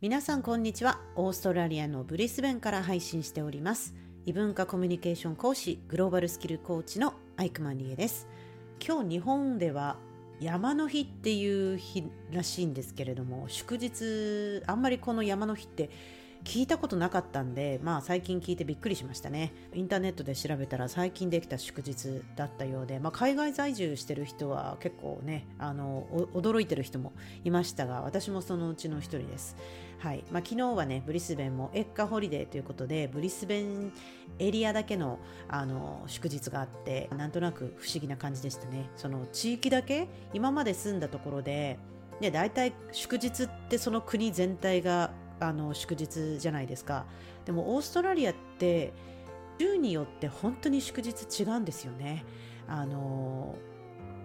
[0.00, 1.00] 皆さんこんにちは。
[1.16, 3.96] オーストラリアのブリスベンから配信しております。
[4.26, 8.28] 異文化コミュニケーション講師グローバルスキルコーチのアイクマンリエです。
[8.78, 9.96] 今日日本では
[10.38, 15.90] 山の日っていう日らしいんですけれども祝日あんまりこの山の日って
[16.44, 19.52] 聞いたことなかったんで、まあ最近聞いてびっくりしましたね。
[19.74, 27.12] インターネットで調べたら最近できた祝日だったようで、まあ海外在住してる人は結構ね、あの、驚いてる人も
[27.44, 29.56] いましたが、私もそのうちの一人です。
[29.98, 30.24] はい。
[30.30, 33.92] まあ昨日はね、ブリスベンもエッカホリデーということで、ブリスベン
[34.38, 35.18] エリアだけの、
[35.48, 38.88] あの、祝日があって、なんとなく不思議な感じでしたね。
[38.96, 41.78] その地域だけ、今まで住んだところで、
[42.20, 47.06] で大体祝日ってその国全体があの祝日じゃないですか。
[47.44, 48.92] でもオーストラリアって
[49.58, 52.24] 州によって本当に祝日違うんですよね。
[52.68, 53.56] あの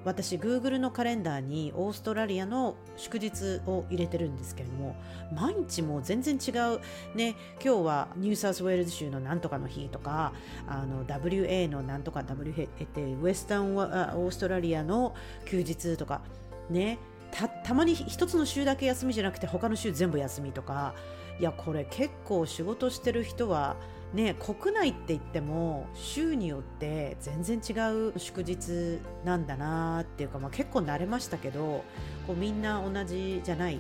[0.06, 4.98] 私 Google のカレンダーにオーストラリアの祝日を入れてるんですけれども
[5.34, 6.82] 毎日もう全然違う
[7.16, 7.36] ね。
[7.64, 10.34] 今日はニューサウスウェールズ州のなんとかの日とか
[10.68, 16.22] あの WA のなんとか WA ってウェスタンオーストラリアの休日とか
[16.70, 17.00] ね。
[17.34, 20.94] たたまに一つの週だけ休みじゃなくて他の週全部休みとか。
[21.40, 23.76] いやこれ結構仕事してる人は
[24.14, 27.74] ね国内って言っても週によって全然違
[28.12, 31.84] う祝日なんだなっていうか、まあ、結構慣れましたけど
[32.28, 33.80] こうみんな同じじゃない、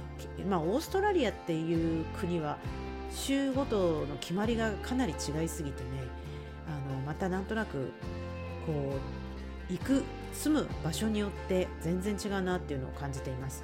[0.50, 2.58] まあ、オーストラリアっていう国は
[3.12, 5.90] 週ごとの決まりがかなり違いすぎてね
[6.68, 7.92] あのまたなんとなく
[8.66, 8.98] こ
[9.70, 10.04] う行く
[10.34, 13.64] 住む場所によって全然違うなっていうのを感じています。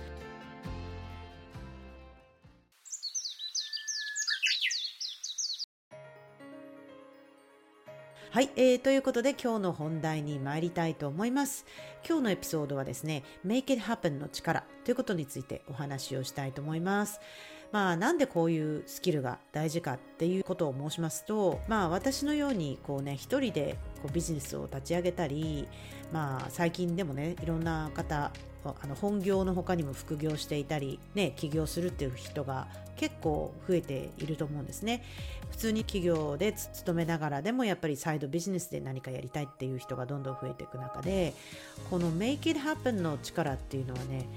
[8.31, 11.65] はい、えー、ということで今日の本題に参りたいと思います。
[12.07, 17.19] 今日のエピソードはですね、Make it happen の力ということについてお話をしたいと思います。
[17.71, 25.67] まあなんでこういうスキルが大事かっていうことを申しますと、まあ私のようにこうね、一人でこうビジネスを立ち上げたり、
[26.11, 28.31] まあ最近でもね、いろんな方、
[28.65, 35.03] あの本業の他にも副業していたり、ね、起業するっていう人が結構増えていると思うんですね。
[35.51, 41.33] 普通に企業で勤めながらでもやっぱりサイドビジネスで何かやりたいっていう人がどんどん増えていく中で、
[41.89, 44.27] この Make it happen の力っていうのはね、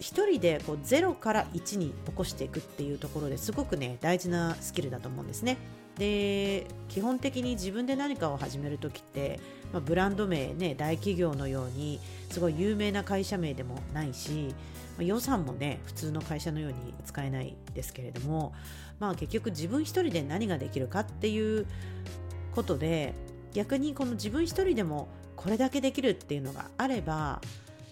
[0.00, 5.56] 一人でこう0から1に起こしていくっていうところですごくね大事なスキルだと思うんですね。
[5.98, 9.40] で基本的に自分で何かを始める時って、
[9.72, 11.98] まあ、ブランド名ね大企業のように
[12.30, 14.54] すごい有名な会社名でもないし、
[14.96, 18.54] まあ、予算もね普通の会社のように使えないですけれども、
[19.00, 21.66] まあ、結局自分一人で何ができるかっていう
[22.54, 23.14] ことで
[23.52, 27.40] 逆にこの自分一人でもこれだけできるっていうのがあれば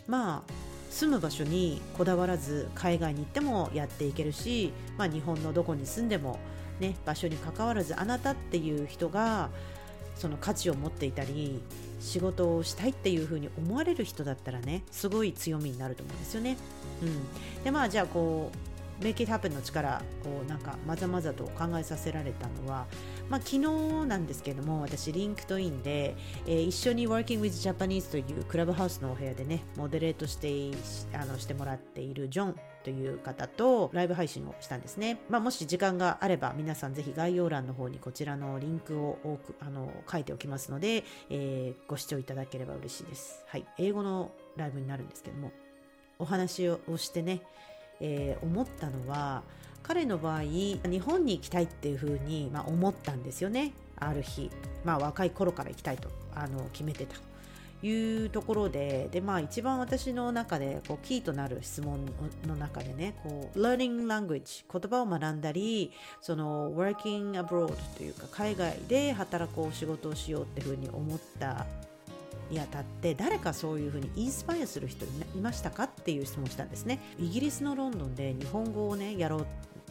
[0.07, 0.66] まあ
[0.97, 6.39] 住む場所にこだわらず海外に行ってもやっていけるし、まあ、日本のどこに住んでも、
[6.81, 9.51] ね、場所にかかわらずあなたっていう人が
[10.15, 11.61] その価値を持っていたり
[12.01, 16.57] 仕事をしたいっていうふうに思われる人だったらねすごい強みになると思うんですよね。
[17.03, 22.87] うん、でまあじゃあこう Make It Happen の力をなんかまざまざと考えさせられたのは、
[23.29, 23.59] まあ、昨日
[24.07, 30.77] なんですけども私 LinkedIn で、えー、一緒に Working with Japanese というクラブハウスのお部屋でねモデレートして
[31.15, 43.45] あのしてもらっているジョンという方とライブ配信をしたんですね、まあ、もし時間があれば皆さんぜひ概要欄の方にこちらのリンクを置くあの書いておきますので、えー、ご視聴いただければ嬉しいです。
[43.49, 43.67] はい。
[43.79, 45.51] 英語のライブになるんですけども
[46.21, 47.43] お話をしてね
[48.01, 49.43] えー、思ったのは
[49.83, 53.73] 彼の場合日本に行きたいっていうふうに、まあ、思ったんですよね。
[53.99, 54.51] ある日、
[54.85, 57.17] まあ、若い頃から行きたいとあの決めてた。
[57.81, 62.07] というところでで、まあ、一番私の中でこうキーとなる質問
[62.47, 71.67] の中でねこう learning language 言葉を学んだりその working abroad というか海外で働こう仕事をしようっていうふうに思った
[72.51, 77.01] にあたって誰かそういうふうにインスパイアする人いましたかっていう質問をしたんですね。
[77.19, 79.47] イギリスのロンドンで日本語をねやろう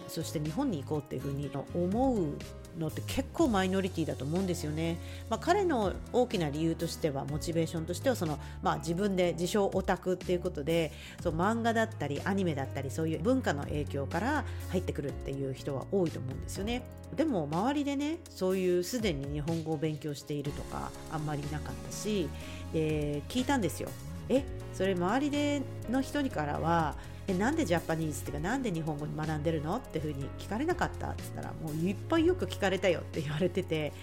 [0.07, 2.37] そして日本に行こうっていうふうに思う
[2.79, 4.97] のって結構マイノリティだと思うんですよね。
[5.29, 10.91] まあ、彼の大きな理由としてはモチベーションとしてはその、まあ、自分で自称オタクっていうことで
[11.21, 16.83] そう漫画だったりアニメだったりそういう文化の影響から入ってくるっていう人は多いと思うんですよね。
[17.15, 22.27] でも周りでねそういうすでに日本語を勉強しているとかあんまりなかったし
[22.73, 23.89] で聞いたんですよ。
[24.27, 24.43] え
[24.73, 26.95] それ周りでの人にからは
[27.27, 29.77] えなんでジャパニーズっていうかなんで日本語に学んでるの？
[29.77, 31.07] っていうふうに聞かれなかった？
[31.09, 33.93] って言ったらもういっぱいよく聞かれたよって言われてて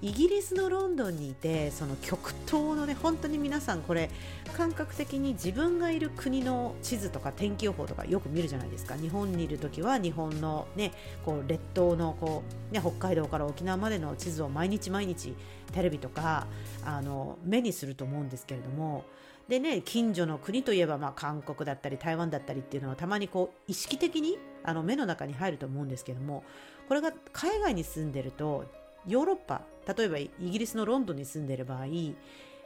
[0.00, 4.10] イギリスのロンドンにいてその極東のね本当に皆さんこれ
[4.56, 8.96] 感覚的に自分がいる国の地図とか天気予報とかよく見るじゃないですか。
[8.96, 10.90] 日本にいる時は日本のね
[11.24, 15.36] こう列島のこう、ね、北海道から沖縄までの地図を毎日毎日
[15.72, 16.48] テレビとか
[16.84, 19.04] あの目にすると思うんですけれども
[19.48, 26.44] でね近所の国といえば、まあ、韓国だったり台湾だったりっていうのはたまにこう意識的にあの目の中に入ると思うんですけども
[26.88, 28.64] これが海外に住んでると
[29.06, 29.62] ヨーロッパ
[29.96, 31.86] 例えばイギリスのロンドンに住んでいる場合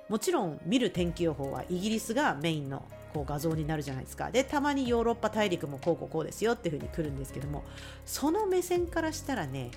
[0.08, 7.64] もちろん見る天気予報はイギリスがメインのこう画像になるじゃないですかでたまにヨーロッパ大陸もこうこうこうですよっていうふうに来るんですけども
[8.04, 9.70] その目線からしたらね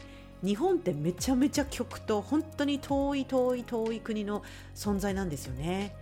[0.44, 4.44] 日本ってめちゃめちゃ極東本当に遠い遠い遠い国の
[4.76, 5.94] 存在なんですよね。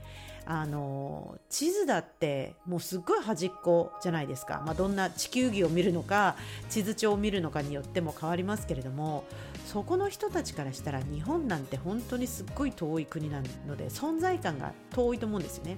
[0.50, 6.38] あの地図だってもうすっごい端っこじゃないですか、まあ、どんな地球儀を見るのか
[6.70, 9.26] 地図帳を見るのかによっても変わりますけれども
[9.66, 15.78] そこの人たちからしたら日本なんて本当にすっごい遠い国なので存在感が遠いと思うんですよね。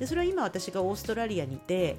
[0.00, 1.96] でそれは今私がオーストラリアにいて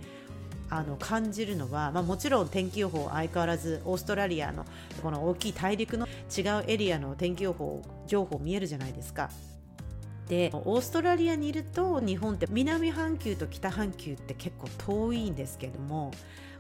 [0.70, 4.66] あの感じるのは、まあ、もちろん天気予報相変わらずオーストラリアの
[5.02, 9.30] この大きい大陸の違うエリアの天気予報情報見えるじゃないですか
[10.27, 16.12] でオーストラリアにいると日本って南半球と北半球って結構遠いんですけども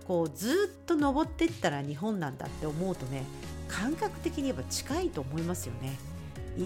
[0.07, 3.23] こうずっと登ってったら日本なんだって思うとね
[3.67, 5.97] 感覚的に言えば近いと思いますよね。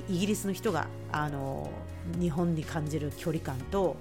[0.08, 1.70] イギリスの人があの
[2.18, 3.98] 日本に感じる距離感と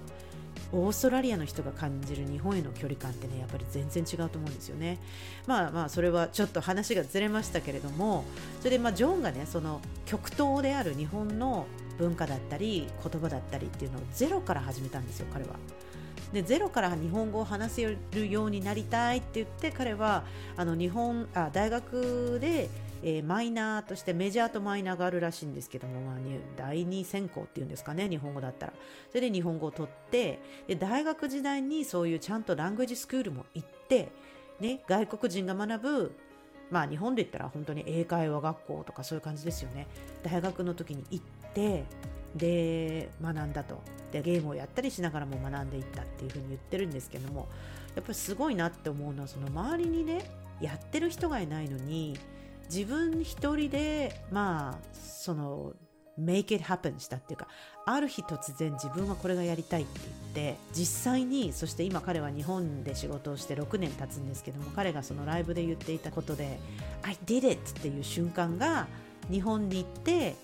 [0.73, 4.99] オーストラリアの人が感じる日本への距離感ってねやっぱり全然違うと思うんですよね。
[5.47, 8.25] まあまあそれはちょっと話がずれましたけれども
[8.61, 11.67] それでまあジョンがねその極東である日本の
[11.99, 15.57] 文化だったり言葉だったりっていうのをゼロから始めたんですよ彼は。
[16.33, 20.25] でゼロから日本語を話せるようになりたいって言って彼は
[20.57, 22.69] あの日本あ大学で
[23.03, 26.17] えー、マイナーとしてメジャーとマイナーがあるらしいんですけども、まあ、
[26.57, 28.73] 第二専攻っていうんですかね日本語だったら。
[29.11, 34.13] それで日本語を取ってで大学時代にそういうちゃんとラングジスクールも行って、
[34.61, 36.13] ね、外国人が学ぶ
[36.71, 39.87] まあ日本で言ったら本当に英会話学校とかそういう感じですよね。
[40.23, 41.25] 大学の時に行っ
[41.55, 41.85] て
[42.37, 43.81] で学んだと。
[44.13, 47.49] でゲームをやったりしながらも学んでいったっていうふうに言ってるんですけども
[47.95, 50.29] やっぱりすごいなって思うのはその周りにね
[50.61, 52.19] やってる人がいないのに
[52.73, 55.73] 自分一人でまあその
[56.19, 57.49] make it happen したっていうか
[57.87, 60.01] ある日突然自分はこれがやりたいって
[60.35, 66.59] 言って実際にそして今彼は日本で仕事をして6年経つんですけども彼がそのライブで言っていたことで
[67.03, 68.87] I did it っていう瞬間が
[69.31, 70.37] 日本に行って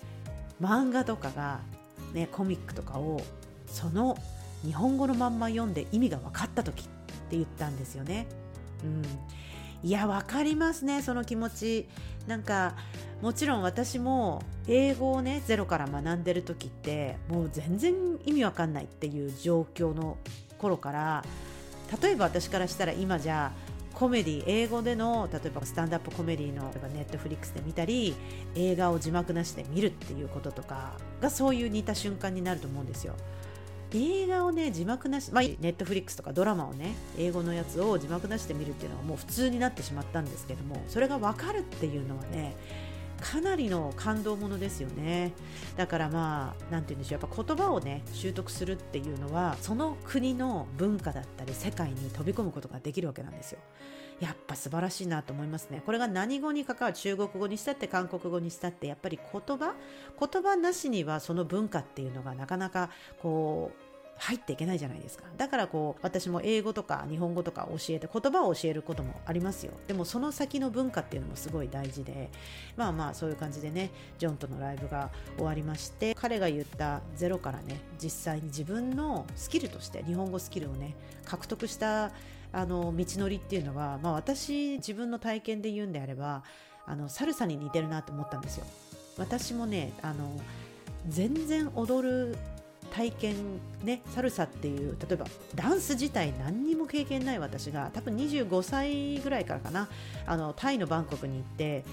[0.61, 1.61] 漫画とかが
[2.13, 3.21] ねコミックとかを
[3.67, 4.17] その
[4.65, 6.83] 日本語のまんま読んで意味が分かった時っ
[7.29, 8.25] て言ったんですよね。
[8.83, 9.03] うん
[9.83, 11.87] いや分かりますねその気持ち
[12.27, 12.75] なんか
[13.21, 17.93] もちろん私も英語をねゼロから学んでる時ってもう全然
[18.25, 20.17] 意味わかんないっていう状況の
[20.57, 21.23] 頃から
[22.01, 23.51] 例えば私からしたら今じゃ
[23.93, 28.13] コメディ英語での例えばスタンドアップコメディのネットフリックスで見たり
[28.53, 33.15] 映画を字幕なしで見るっていうこととかがそういう似た瞬間になると思うんですよ。
[33.93, 42.55] 映画をね字幕なし、まあ、ネットフリックスとかドラマをね英語のやつを字幕なしで見るっていうのはもう普通になってしまったんですけどもそれが分かるっていうのはね
[43.21, 45.33] かなりの感動ものですよね。
[45.75, 53.59] だからまあ何て言うんでしょうやっぱ言葉をね習得するっていうのはその国の文化だったり世界に飛び込むことができるわけなんですよ。
[54.19, 55.83] やっぱ素晴らしいなと思いますね。
[55.85, 56.93] これが何語に関わる？
[56.93, 58.87] 中国語にしたって韓国語にしたって。
[58.87, 59.75] やっぱり言葉？
[60.19, 62.89] 言葉なしにはその文化っていうのがなかなか
[63.21, 63.81] こう
[64.19, 65.25] 入っていけないじゃないですか。
[65.37, 69.73] だからこう私も英語とか日本語とか教えて言葉を教えることもありますよ。
[69.85, 72.31] でもその先の文化っていうのもすごい大事で。
[72.75, 82.11] まあまあそういう感じでねジョンとのライブが終わりまして彼が言ったゼロからね実際に自分のスキルとして日本語スキルをね獲得した
[82.57, 86.41] あの道のりっていうのは、まあ、私自分の体験で言うんであれば
[86.87, 88.65] あのサルサに似てるなと思ったんですよ。
[89.19, 90.39] 私もねあの
[91.07, 92.35] 全然踊る
[92.91, 93.35] 体験
[93.83, 99.87] ねサルサっていう例えばダンス自体何にも経験ない私が多分25歳ぐらいからかな
[100.25, 101.83] あのタイのバンコクに行って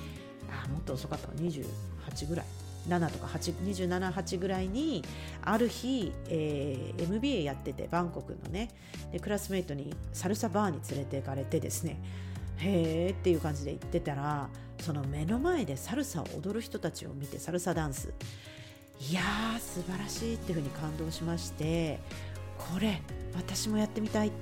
[0.48, 2.63] あもっと遅かった28ぐらい。
[2.88, 5.02] 7とか27、8ぐらいに
[5.42, 8.70] ある日、えー、MBA やっててバンコクのね。
[9.12, 11.98] でクラスメートにサルサバーに連れて行かれてですね。
[12.58, 14.48] へーっていう感じで行ってたら
[14.80, 18.12] その目の前でサルサを踊る人たちを見てサルサダンス。
[19.00, 21.98] いやー素晴らしいっていうふうに感動しまして
[22.56, 23.02] これ
[23.34, 24.34] 私もやってみたいと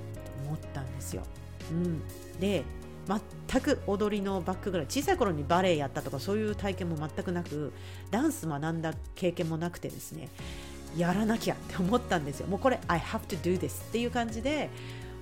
[0.45, 1.23] 思ったんですよ。
[1.71, 2.01] うん、
[2.39, 2.63] で
[3.07, 7.73] 全く踊りのバックグラウンド小さい頃にバレエやったとかそういう体験も全くなく
[8.11, 10.29] ダンス学んだ経験もなくてですね
[10.95, 12.47] やらなきゃって思ったんですよ。
[12.47, 14.69] もうこれ I have to do this っていう感じで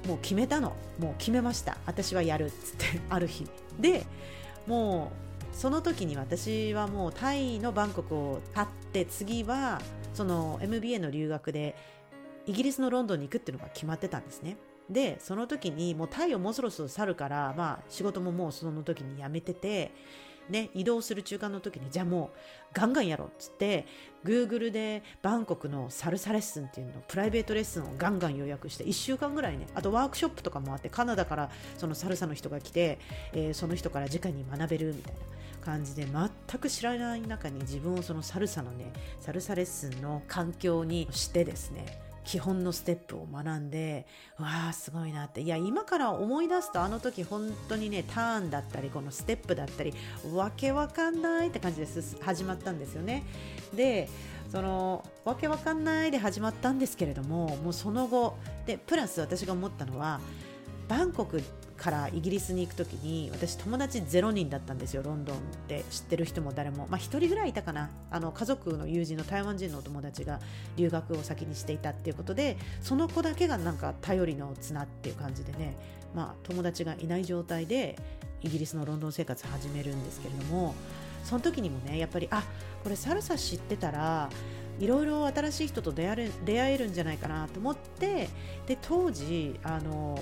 [0.08, 0.76] もう決めたの。
[1.00, 1.78] もう決めました。
[1.86, 3.48] 私はやるっつって ある日。
[3.80, 4.06] で
[4.68, 5.12] も
[5.54, 9.82] うその時に私はもうタイのバンコクを立って次は
[10.14, 11.76] その MBA の留学で
[12.46, 14.58] イギリスのロンドンに行くっていうのが決まってたんですね。
[14.91, 19.91] でその時にもうタイをもうそろそろ去るからまあ仕事ももうその時に辞めてて
[20.51, 22.38] ね、移動する中間の時にじゃあもう
[22.74, 23.86] ガンガンやろうっつって
[24.25, 33.00] Google でバンコクのサルサレッスンっていうのプライベートレッスンをガンガン予約して1週間ぐらいねあとワークショップとかもあってカナダからそのサルサの人が来て、
[33.33, 35.19] えー、その人から直に学べるみたいな
[35.65, 44.06] 感じで全く知らない中に自分をそのサルサのねサルサレッスンの環境にしてですね基本のステップを学んで
[44.38, 45.42] わあすごいなって。
[45.42, 49.94] いや今から思い出すとあの時本当にねターンだったりこのステップだったり
[50.34, 53.24] わけわかんないって感じです始まったんですよね。
[53.74, 54.10] で
[54.51, 60.20] そのわけわかんないで始まったんですけれどももうその後でプラス私が思ったのは
[60.91, 61.41] バンコク
[61.77, 65.38] からイギリスに行く時に私友達0人だったんですよロンドン
[65.69, 67.89] で知ってる人も誰も、まあ、1人ぐらいいたかな。
[68.12, 70.41] あの家族の友人の台湾人のお友達が
[70.75, 75.77] 留学を先にしていたっていうことでその子だけがなんか頼りの綱っていう感じでね、
[76.13, 77.98] まあ、友達がいない状態で
[78.41, 80.75] イギリスのロンドン生活始めるんですけれども
[81.24, 82.43] その時にもねやっぱりあ
[82.83, 84.29] これサルサ知ってたら
[84.82, 88.30] いろいろ新しい人と出会える出会えるんじゃないかなと思って
[88.66, 90.18] で当時あの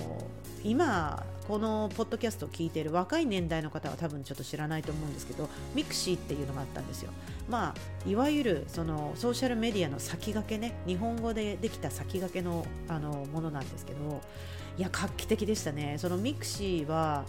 [0.62, 7.10] 今このポッドキャストを聞いている若い年代の方は多分ちょっと知らないと思うんですけどミクシーっていうのがあったんですよ。
[7.48, 14.20] まあ、いわゆるそのソーシャルメディアの先駆けね日本語でできた先駆けのあのものなんですけど
[14.78, 15.96] いや画期的でしたね。
[15.98, 17.24] そのミクシーは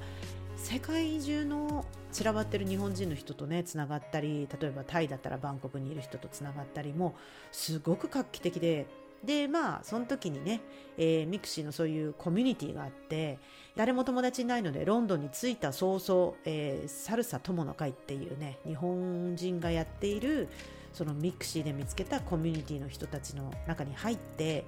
[0.61, 7.15] 世界中の散らばってる日本人の人とねつながったり例えばタイだったらバンコクにいる人とつながったりも
[7.51, 8.85] すごく画期的で
[9.25, 10.61] でまあその時にね、
[10.97, 13.39] えー、ミクシーのそういうコミュニティがあって
[13.75, 20.47] 誰も友達いないのでロンドンに着いた早々、えー、サルサ友の会っていうね日本人がやっている
[20.93, 24.65] そのミクシーで見つけたコミュニティの人たちの中に入って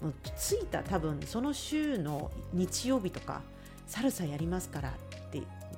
[0.00, 3.42] もう着いた多分その週の日曜日とか
[3.86, 4.94] サルサやりますから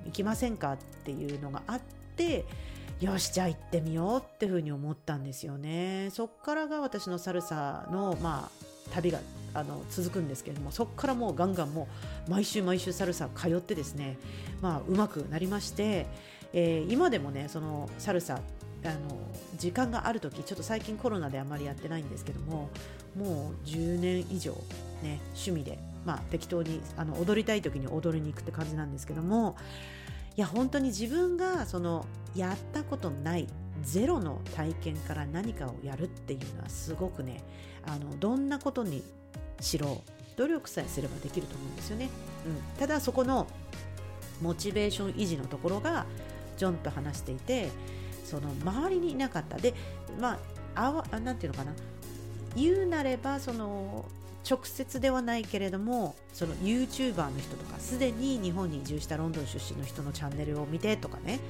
[0.07, 1.80] 行きませんかっていうのがあっ
[2.16, 2.45] て
[3.00, 6.11] よしじゃあ行ってみようっていうふうに思ったんですよね。
[6.12, 9.21] そっからが私のサルサのまあ旅が
[9.54, 11.88] あの続くんですけれどもそこからもうガンガンも
[12.28, 14.19] う毎週毎週サルサ通ってですね
[14.61, 16.07] まあうまくなりまして、
[16.52, 18.40] えー、今でもねそのサルサ
[18.85, 19.19] あの
[19.57, 22.71] 時間がある時ちょっと最近コロナであまりやってないんですけども
[23.16, 24.52] もう10年以上
[25.02, 29.57] ね趣味でまあ適当にあの踊りたい時に踊りに行くって感じなんですけども
[30.37, 33.49] いや本当に自分がそのやったことない
[33.83, 37.42] ゼロの体験から何かをやるっていうのはすごくね
[37.87, 39.02] あのどんなことに
[39.61, 40.02] しろ
[40.37, 42.09] 努力さえすればできると思うんですよね、
[42.47, 43.47] うん、ただそこの
[44.40, 46.07] モチベーション維持のところが
[46.57, 47.71] ジョンと話していて
[48.25, 49.57] その周りにいなかった。
[49.57, 49.75] で
[50.21, 50.38] ま
[50.75, 51.73] ああわなんていうのかな。
[52.57, 54.04] 言うなればその
[54.49, 61.40] 直接ではないけれどもその YouTuber の人とかすでに日本に移住したロンドン出身の人のチャンネルを見てとかね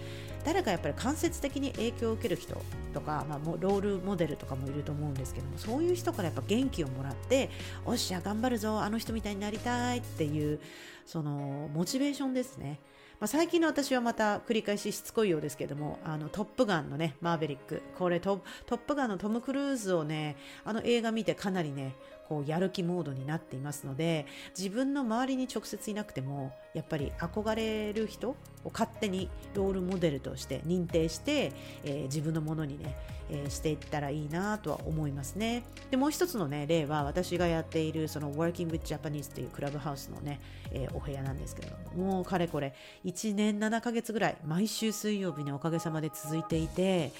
[0.44, 2.60] 誰かやっぱり間接的に影響を受ける人
[2.94, 7.50] とか、まあ、ロールモデルとかもいると思うんですけどもそういう人からやっぱ元気をもらって
[7.84, 10.60] おっしゃ頑張るぞあの人みたいになりたいっていう
[11.04, 12.80] そのモチベーションですね。
[13.20, 17.82] まあ、最近の私はまた繰り返ししつこいようですけども、あの、トップガンのね、マーベリック。
[17.98, 21.96] これト、トップガンのトム・クルーズをね、あの映画見てかなりね、
[22.30, 24.24] こうやる気モードになっていますので
[24.56, 28.36] 自分の周りに直接いなくてもやっぱり憧れる人を
[28.72, 32.94] 勝手にロールモデルとして認定して、えー、自分のものにね、
[33.30, 35.64] えー、していったらいいなとは思いますね。
[35.90, 47.12] でもう一つのね例は私がやっているその Working with Japanese っていうクラブハウスのね、えー、お部屋なんですけどももうかれこれ1年7ヶ月ぐらい毎週水曜日におかげさまで続いていて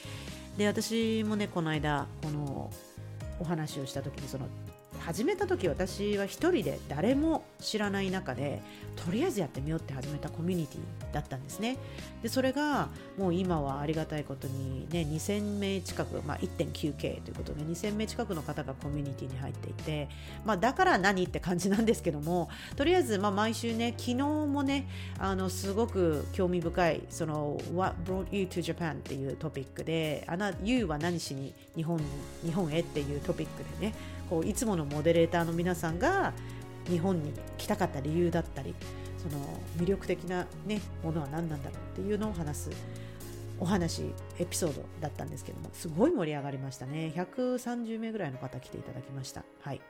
[0.57, 2.71] で私もねこの間この
[3.40, 4.47] お話をした時にその
[5.00, 8.62] 始めた時私は1人で誰も知らない中で
[8.97, 11.78] とりあえずやってみようって始めたコミュニティだったんですね。
[12.23, 12.88] でそれが
[13.19, 20.09] もう今はありがたいことにね2000名近く、まあ、1.9K ということで2000名近くの方がコミュニティに入っていて、
[20.45, 24.87] まあ、だから何って感じなんですけどもとりあえずまあ毎週ね昨日もね
[25.19, 30.26] あのすごく興味深いその What brought you to Japan っていうトピックで
[30.62, 32.00] You は何しに日本
[32.45, 33.95] 日本へっていうトピックでね
[34.30, 36.32] こういつものモデレーターの皆さんが
[36.88, 38.75] 日本に来たかった理由だったり
[39.18, 39.44] その
[39.76, 42.70] 魅力的な、ね、ものは何なんだろうっていうのを話す
[43.58, 47.12] お話エピソードだったんですけどもすごい盛り上がりましたね。
[47.14, 49.44] 130名ぐらいの方来ていただきました。
[49.60, 49.82] はい。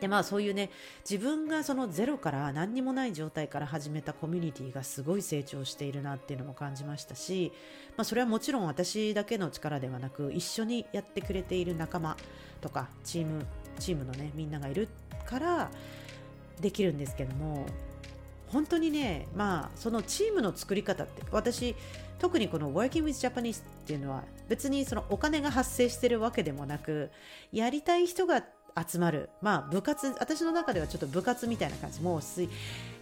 [0.00, 0.70] でまあそういうね
[1.08, 7.52] 自分がそのゼロから何にもない状態から始めたコミュニティがすごい成長しているなっていうのも感じましたし、
[7.96, 12.16] まあ、それはもちろん私だけの力ではなく一緒にやってくれている仲間
[12.62, 13.44] とかチーム
[13.78, 14.88] チームのねみんながいる
[15.26, 15.70] から
[16.60, 17.66] できるんですけども
[18.48, 21.74] 本当にねまあそのチームの作り方って私
[22.18, 27.10] 特にこの Working with Japanese っていうのは別にそのお金が発生してるわけでもなく
[27.52, 28.44] やりたい人が
[28.86, 32.00] 集まるまあ部活私の中ではちょっと部活みたいな感じ。
[32.00, 32.48] もう水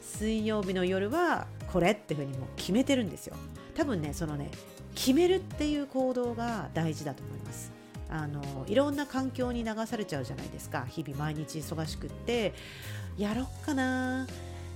[0.00, 3.36] 水曜日の夜はこれっていうふうにもう決めてるんですよ。
[3.76, 4.50] 多分ねそのね
[4.94, 7.79] 決めるっていう行動が大事だと思います。
[8.10, 10.84] あのいろんな環境に流されちゃうじゃないですか。
[10.88, 12.52] 日々毎日忙しくって。
[13.16, 14.26] やろっかな。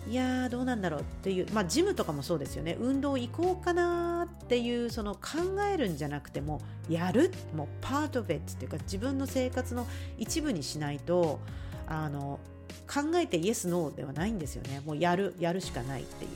[0.07, 1.47] いやどうなんだろうっていう。
[1.53, 2.76] まあジムとかもそうですよね。
[2.79, 7.33] 運動行こうかなっていうその考えるんじゃなくてもやる。
[7.57, 9.87] もうパートベッツっていうか自分の生活の
[10.19, 11.41] 一部にしないと
[11.87, 12.38] あの
[12.87, 14.81] 考えてイエスノーではないんですよね。
[14.85, 15.35] もうやる。
[15.41, 16.31] やるしかないっていう。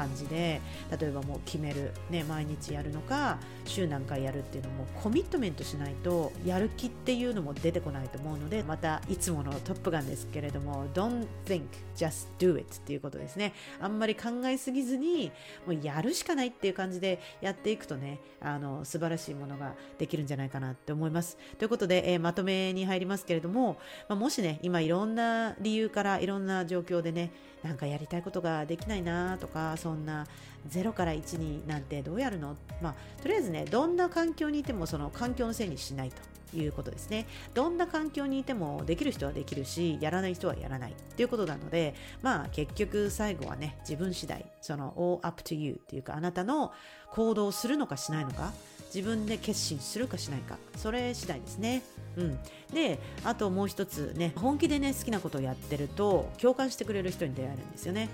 [0.00, 0.62] 感じで
[0.98, 11.64] 例えばもう決める、ね、毎日やるのか週何回やるっていうのもコミットメントしないとやる気っていうのも出てこないと思うのでまたいつものトップガンですけれども Don't think
[11.94, 13.52] just do it っていうことですね。
[13.78, 15.30] あんまり考えすぎずに
[15.66, 21.36] もうやるしかないっていう感じでやっていくとねあの素晴らしいものができるんじゃないかなって思います。
[21.58, 23.76] ということで、えー、まとめに入りますけれども、
[24.08, 27.30] まあ、もしね今いろんな理由からいろんな状況でね
[27.62, 30.24] なんかやりたいことができないなとかそそんな
[30.70, 32.56] 0から1になんてどうやるの？
[32.80, 36.12] まあとりあえずねどんな環境にいてもその環境のせいにしない
[36.52, 37.26] ということですね。
[37.54, 46.72] どんな環境にいてもできる人はできるしやらない人はやらないということなのでまあ結局最後はね自分次第その all up to you っていうかあなたの
[47.10, 48.52] 行動するのかしないのか
[48.92, 51.82] 自分で決心するかしないかそれ次第ですね。
[52.16, 52.38] うん、
[52.74, 58.08] であともう一つね本気でね好きなことをやってると共感してくれる人に出会えるんですよね。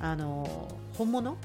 [0.00, 1.36] あの本物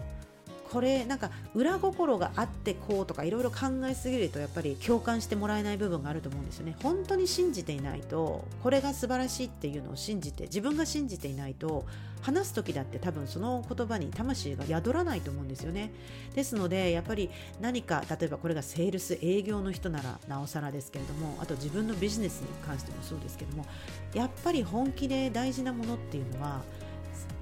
[0.72, 6.75] これなんか裏心があってこうとかいろいろ考えすぎるとやっぱり共感してもらえない部分があると思うんですよね。
[6.82, 11.86] 本当に信じていないとこれが素晴らしいっていうのを信じて自分が信じていないと
[12.22, 15.92] 話す時だって多分その言葉に魂が宿らないと思うんですよね。
[16.36, 17.30] ですのでやっぱり
[17.62, 23.66] 何か例えばこれがセールス営業の人ならなおさらですけれどもあと自分のビジネスに関してもそうですけども
[24.14, 26.64] やっぱり本気で大事なものっていうのは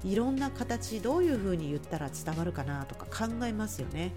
[0.04, 4.12] いろんな形どういうふうに言ったら伝わるかなとか考えますよね。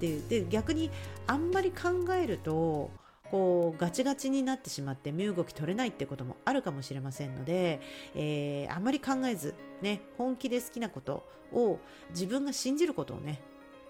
[0.00, 0.90] でで逆に
[1.26, 2.90] あんまり考えると
[3.30, 7.80] こうガチガチになってしまって身動き取れないってこともあるかもしれませんので、
[8.14, 11.78] えー、あんまり考えず、ね、本気で好きなことを
[12.10, 13.40] 自分が信じることをね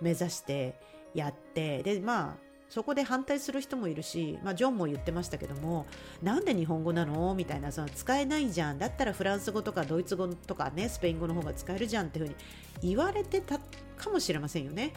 [0.01, 0.79] 目指して
[1.15, 2.46] やってでまあ
[2.77, 5.87] そこで反対する人もいるし、まあ、ジョンも言ってましたけども
[6.23, 7.35] なんで日本語なの？
[7.35, 8.79] みたいなその使えないじゃん。
[8.79, 12.37] だったらフランス語とかドイツ語とかねスペイン語の方が使えるじゃんっていうふうに
[12.83, 13.59] 言われてた
[13.97, 14.93] かもしれませんよね。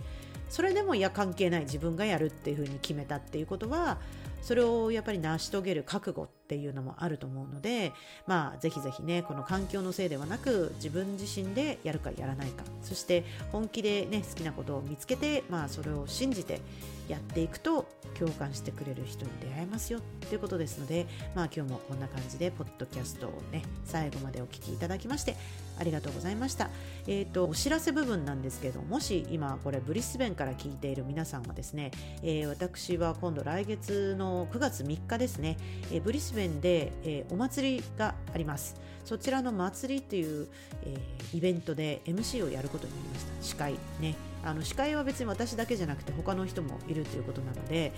[0.49, 1.61] それでもいや関係ない。
[1.61, 3.97] 自分がやるっていうふうに決めたっていうことは
[4.41, 7.93] それをやっぱり成し遂げる覚悟っていうのもあると思うので
[8.25, 16.61] まあぜひぜひねこの環境のせいではなく自分自身でやるかやらないかそして本気でね好きなことを見つけてまあそれを信じて
[17.09, 19.99] やっていくと共感してくれる人に出会えますよ
[20.29, 25.35] ということですので、まあ、今日もこんな感じでポッドキャストをね最後までお聴きいただきまして
[25.79, 26.69] ありがとうございました。
[27.07, 35.57] えっ、ー、とお知らせ部分なんですけどもし今これブリスベンから聞いている皆さんはですね、えー、私は今度来月の9月3日ですね、
[35.91, 38.75] え、ブリスベンで、えお祭りがあります。
[39.05, 40.47] そちらの祭りという、
[40.83, 40.97] え
[41.33, 43.43] イベントで MC をやることになりました。
[43.43, 44.29] 司会ね。
[44.43, 47.93] あの司会は別に私だけじゃなくて他の人もいるということなので、え、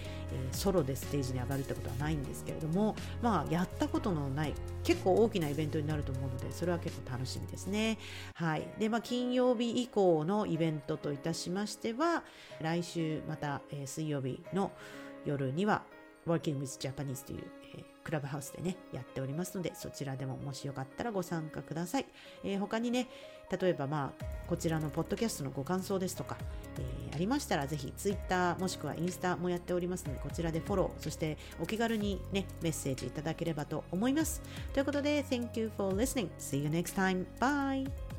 [0.51, 7.97] ソロでステージに上がるってことはないんですけれども、まあ、やったことのない結構大きなイベントになると思うのでそれは結構楽しみですね。
[8.33, 12.23] はいでまあ、金曜日以降のイベントといたしましては
[12.59, 14.71] 来週また、え、水曜日の
[15.25, 15.83] 夜には
[16.27, 17.43] Working with Japanese という、
[17.75, 22.05] えー、クラブハウスでね、やっておりますので、そちらでももしよかったらご参加ください。
[22.43, 23.07] えー、他にね、
[23.59, 26.37] 例えばまあ、こちらのポッドキャストのご感想ですとか、
[26.77, 34.41] えー、ありましたらぜひ Twitter もしくはインスタもやっておりますので、こちらでフォロー、そしてお気軽にね、メッセージいただければと思います。
[34.73, 36.29] ということで、Thank you for listening.
[36.37, 37.25] See you next time.
[37.39, 38.10] Bye!